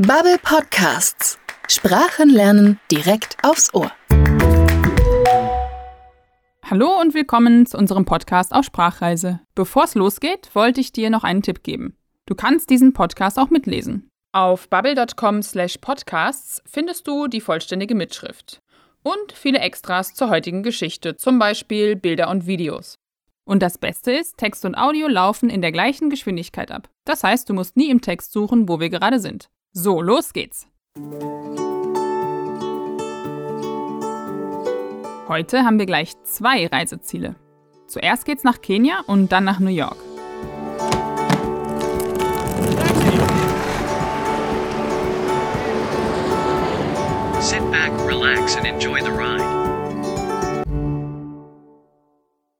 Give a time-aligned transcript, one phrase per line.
[0.00, 1.40] Bubble Podcasts.
[1.66, 3.90] Sprachen lernen direkt aufs Ohr.
[6.64, 9.40] Hallo und willkommen zu unserem Podcast auf Sprachreise.
[9.56, 11.96] Bevor es losgeht, wollte ich dir noch einen Tipp geben.
[12.26, 14.08] Du kannst diesen Podcast auch mitlesen.
[14.30, 18.60] Auf bubble.com/podcasts findest du die vollständige Mitschrift
[19.02, 23.00] und viele Extras zur heutigen Geschichte, zum Beispiel Bilder und Videos.
[23.44, 26.88] Und das Beste ist, Text und Audio laufen in der gleichen Geschwindigkeit ab.
[27.04, 29.48] Das heißt, du musst nie im Text suchen, wo wir gerade sind.
[29.72, 30.66] So, los geht's.
[35.28, 37.36] Heute haben wir gleich zwei Reiseziele.
[37.86, 39.96] Zuerst geht's nach Kenia und dann nach New York.
[47.40, 49.44] Sit back, relax, and enjoy the ride.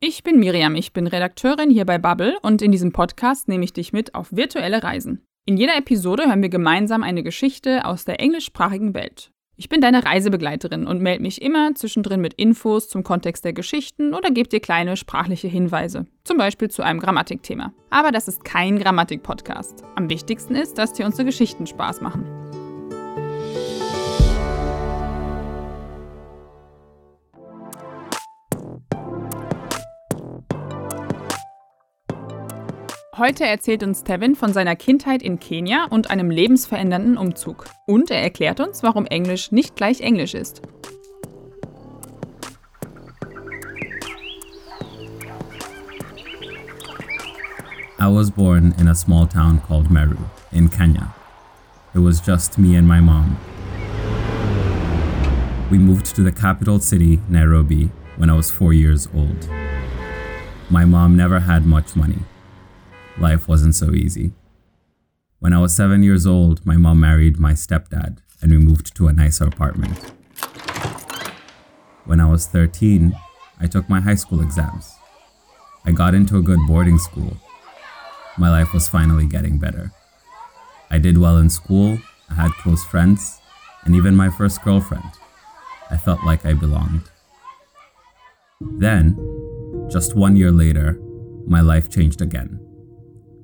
[0.00, 3.72] Ich bin Miriam, ich bin Redakteurin hier bei Bubble und in diesem Podcast nehme ich
[3.72, 5.27] dich mit auf virtuelle Reisen.
[5.48, 9.30] In jeder Episode hören wir gemeinsam eine Geschichte aus der englischsprachigen Welt.
[9.56, 14.12] Ich bin deine Reisebegleiterin und melde mich immer zwischendrin mit Infos zum Kontext der Geschichten
[14.12, 17.72] oder gebe dir kleine sprachliche Hinweise, zum Beispiel zu einem Grammatikthema.
[17.88, 19.84] Aber das ist kein Grammatik-Podcast.
[19.96, 22.26] Am wichtigsten ist, dass dir unsere Geschichten Spaß machen.
[33.18, 37.64] Heute erzählt uns Tevin von seiner Kindheit in Kenia und einem lebensverändernden Umzug.
[37.84, 40.62] Und er erklärt uns, warum Englisch nicht gleich Englisch ist.
[47.98, 50.14] I was born in a small town called Meru
[50.52, 51.12] in Kenya.
[51.96, 53.36] It was just me and my mom.
[55.72, 59.48] We moved to the capital city, Nairobi, when I was four years old.
[60.70, 62.22] My mom never had much money.
[63.20, 64.30] Life wasn't so easy.
[65.40, 69.08] When I was seven years old, my mom married my stepdad and we moved to
[69.08, 69.98] a nicer apartment.
[72.04, 73.12] When I was 13,
[73.60, 74.94] I took my high school exams.
[75.84, 77.36] I got into a good boarding school.
[78.36, 79.90] My life was finally getting better.
[80.88, 81.98] I did well in school,
[82.30, 83.40] I had close friends,
[83.84, 85.10] and even my first girlfriend.
[85.90, 87.10] I felt like I belonged.
[88.60, 89.16] Then,
[89.90, 91.00] just one year later,
[91.46, 92.67] my life changed again.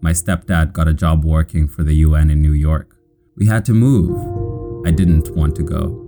[0.00, 2.96] My stepdad got a job working for the UN in New York.
[3.36, 4.16] We had to move.
[4.86, 6.04] I didn't want to go.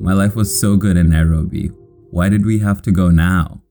[0.00, 1.70] My life was so good in Nairobi.
[2.10, 3.62] Why did we have to go now?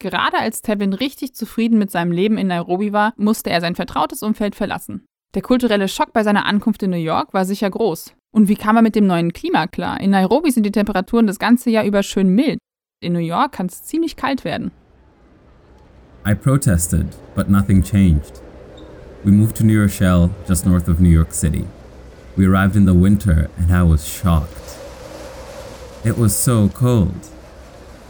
[0.00, 4.22] Gerade als Tevin richtig zufrieden mit seinem Leben in Nairobi war, musste er sein vertrautes
[4.22, 5.04] Umfeld verlassen.
[5.34, 8.14] Der kulturelle Schock bei seiner Ankunft in New York war sicher groß.
[8.32, 10.00] Und wie kam er mit dem neuen Klima klar?
[10.00, 12.58] In Nairobi sind die Temperaturen das ganze Jahr über schön mild.
[13.00, 14.72] In New York kann es ziemlich kalt werden.
[16.22, 18.40] I protested, but nothing changed.
[19.24, 21.66] We moved to New Rochelle, just north of New York City.
[22.36, 24.78] We arrived in the winter, and I was shocked.
[26.04, 27.28] It was so cold.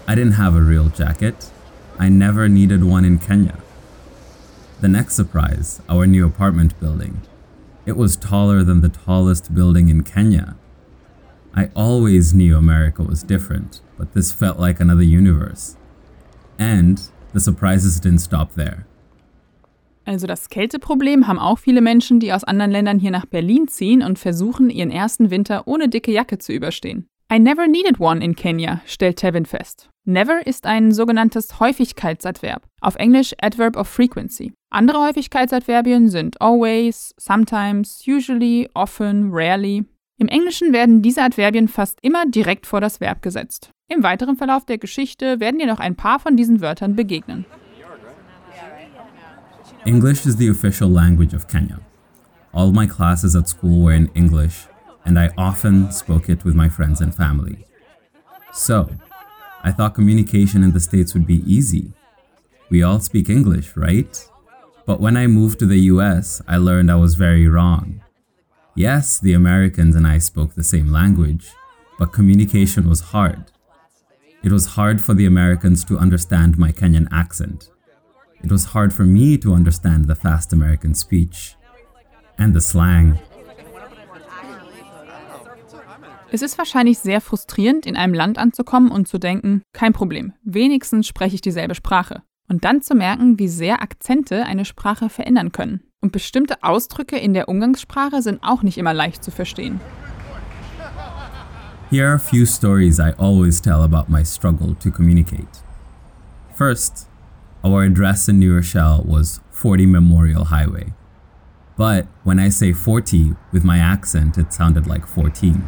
[0.09, 1.51] I didn't have a real jacket.
[1.99, 3.59] I never needed one in Kenya.
[4.81, 7.21] The next surprise, our new apartment building.
[7.87, 10.57] It was taller than the tallest building in Kenya.
[11.55, 15.77] I always knew America was different, but this felt like another universe.
[16.59, 18.85] And the surprises didn't stop there.
[20.05, 24.03] Also das Kälteproblem haben auch viele Menschen, die aus anderen Ländern hier nach Berlin ziehen
[24.03, 27.07] und versuchen, ihren ersten Winter ohne dicke Jacke zu überstehen.
[27.33, 29.89] I never needed one in Kenya, stellt Tevin fest.
[30.05, 34.53] Never ist ein sogenanntes Häufigkeitsadverb, auf Englisch Adverb of Frequency.
[34.71, 39.85] Andere Häufigkeitsadverbien sind always, sometimes, usually, often, rarely.
[40.21, 43.71] Im Englischen werden diese Adverbien fast immer direkt vor das Verb gesetzt.
[43.89, 47.47] Im weiteren Verlauf der Geschichte werden dir noch ein paar von diesen Wörtern begegnen.
[49.87, 51.81] English is the official language of Kenya.
[52.53, 54.69] All my classes at school were in English,
[55.07, 57.65] and I often spoke it with my friends and family.
[58.53, 58.91] So,
[59.65, 61.95] I thought communication in the States would be easy.
[62.69, 64.23] We all speak English, right?
[64.85, 68.03] But when I moved to the US, I learned I was very wrong.
[68.81, 71.53] Yes, the Americans and I spoke the same language,
[71.99, 73.53] but communication was hard.
[74.43, 77.71] It was hard for the Americans to understand my Kenyan accent.
[78.43, 81.57] It was hard for me to understand the fast American speech
[82.39, 83.19] and the slang.
[86.33, 91.07] Es ist wahrscheinlich sehr frustrierend, in einem Land anzukommen und zu denken, kein Problem, wenigstens
[91.07, 92.23] spreche ich dieselbe Sprache.
[92.49, 95.83] Und dann zu merken, wie sehr Akzente eine Sprache verändern können.
[96.03, 99.81] Und bestimmte Ausdrücke in der Umgangssprache sind auch nicht immer leicht zu verstehen.
[101.91, 105.63] Here are a few stories I always tell about my struggle to communicate.
[106.55, 107.07] First,
[107.63, 110.95] our address in New Rochelle was 40 Memorial Highway.
[111.77, 115.65] But when I say 40 with my accent, it sounded like 14.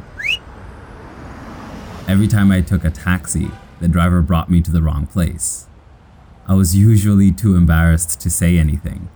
[2.09, 3.51] Every time I took a taxi,
[3.81, 5.67] the driver brought me to the wrong place.
[6.49, 9.11] I was usually too embarrassed to say anything.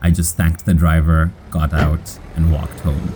[0.00, 3.14] I just thanked the driver, got out, and walked home.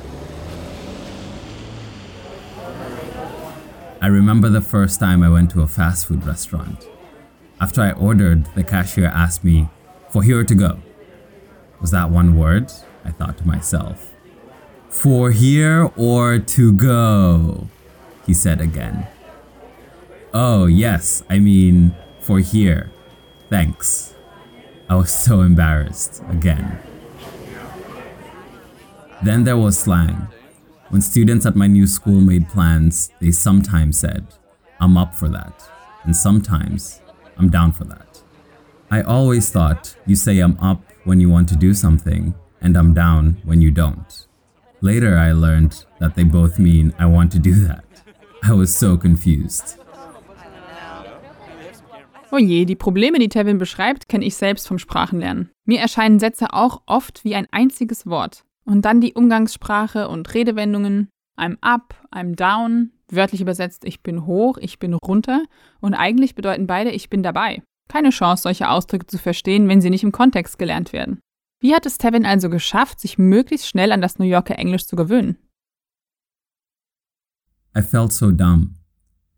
[4.00, 6.88] I remember the first time I went to a fast food restaurant.
[7.61, 9.69] After I ordered, the cashier asked me,
[10.11, 10.81] For here to go.
[11.81, 12.73] Was that one word?
[13.05, 14.12] I thought to myself.
[14.88, 17.69] For here or to go?
[18.26, 19.06] He said again.
[20.35, 22.90] Oh, yes, I mean, for here.
[23.50, 24.12] Thanks.
[24.92, 26.78] I was so embarrassed again.
[29.22, 30.28] Then there was slang.
[30.90, 34.26] When students at my new school made plans, they sometimes said,
[34.80, 35.66] I'm up for that,
[36.04, 37.00] and sometimes,
[37.38, 38.20] I'm down for that.
[38.90, 42.92] I always thought you say I'm up when you want to do something, and I'm
[42.92, 44.26] down when you don't.
[44.82, 47.86] Later, I learned that they both mean I want to do that.
[48.42, 49.81] I was so confused.
[52.34, 55.50] Oh je, die Probleme, die Tevin beschreibt, kenne ich selbst vom Sprachenlernen.
[55.67, 58.44] Mir erscheinen Sätze auch oft wie ein einziges Wort.
[58.64, 61.11] Und dann die Umgangssprache und Redewendungen.
[61.37, 62.93] I'm up, I'm down.
[63.11, 65.44] Wörtlich übersetzt, ich bin hoch, ich bin runter.
[65.81, 67.62] Und eigentlich bedeuten beide, ich bin dabei.
[67.90, 71.20] Keine Chance, solche Ausdrücke zu verstehen, wenn sie nicht im Kontext gelernt werden.
[71.61, 74.96] Wie hat es Tevin also geschafft, sich möglichst schnell an das New Yorker Englisch zu
[74.96, 75.37] gewöhnen?
[77.76, 78.76] I felt so dumb.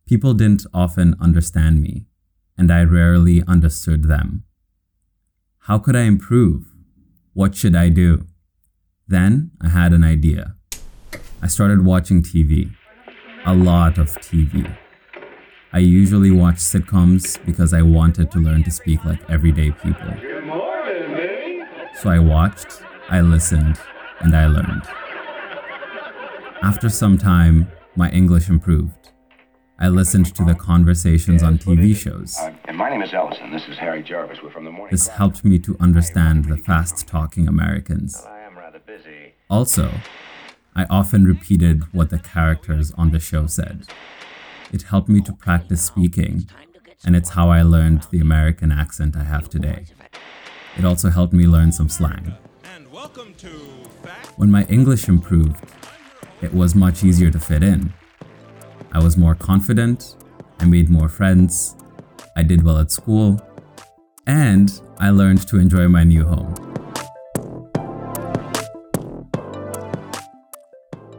[0.09, 2.07] People didn't often understand me,
[2.57, 4.45] and I rarely understood them.
[5.61, 6.67] How could I improve?
[7.33, 8.27] What should I do?
[9.09, 10.55] Then I had an idea.
[11.43, 12.75] I started watching TV.
[13.47, 14.77] A lot of TV.
[15.73, 20.15] I usually watch sitcoms because I wanted to learn to speak like everyday people.
[22.01, 23.81] So I watched, I listened,
[24.21, 24.83] and I learned.
[26.63, 29.11] After some time, my English improved.
[29.77, 32.37] I listened to the conversations on TV shows.
[32.39, 33.51] Uh, and my name is Ellison.
[33.51, 34.39] This is Harry Jarvis.
[34.41, 34.93] We're from the morning.
[34.93, 38.23] This helped me to understand the fast talking Americans.
[38.25, 39.35] I am rather busy.
[39.51, 39.91] Also,
[40.77, 43.89] I often repeated what the characters on the show said.
[44.73, 46.49] It helped me to practice speaking,
[47.05, 49.87] and it's how I learned the American accent I have today.
[50.79, 52.35] It also helped me learn some slang.
[52.77, 53.49] And welcome to
[54.05, 55.57] Fact When my English improved,
[56.41, 57.93] it was much easier to fit in.
[58.95, 60.17] I was more confident,
[60.61, 61.77] I made more friends,
[62.37, 63.41] I did well at school,
[64.27, 64.71] and
[65.01, 66.55] I learned to enjoy my new home.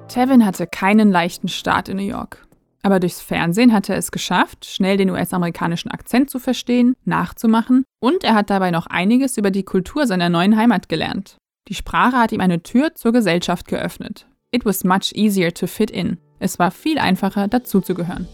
[0.07, 2.47] Tevin hatte keinen leichten Start in New York.
[2.81, 8.23] Aber durchs Fernsehen hat er es geschafft, schnell den US-amerikanischen Akzent zu verstehen, nachzumachen und
[8.23, 11.35] er hat dabei noch einiges über die Kultur seiner neuen Heimat gelernt.
[11.67, 14.27] Die Sprache hat ihm eine Tür zur Gesellschaft geöffnet.
[14.51, 16.19] It was much easier to fit in.
[16.39, 18.27] Es war viel einfacher, dazuzugehören.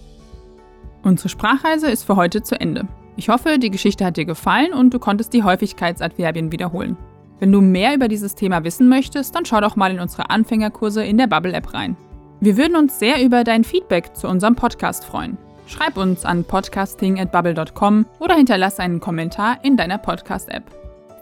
[1.03, 2.87] Unsere Sprachreise ist für heute zu Ende.
[3.15, 6.97] Ich hoffe, die Geschichte hat dir gefallen und du konntest die Häufigkeitsadverbien wiederholen.
[7.39, 11.03] Wenn du mehr über dieses Thema wissen möchtest, dann schau doch mal in unsere Anfängerkurse
[11.03, 11.97] in der Bubble-App rein.
[12.39, 15.37] Wir würden uns sehr über dein Feedback zu unserem Podcast freuen.
[15.67, 20.63] Schreib uns an podcasting@bubble.com oder hinterlass einen Kommentar in deiner Podcast-App.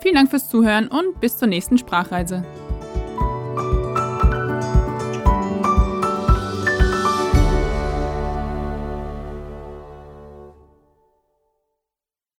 [0.01, 2.43] Vielen Dank fürs Zuhören und bis zur nächsten Sprachreise.